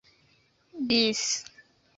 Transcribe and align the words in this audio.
bis 0.89 1.21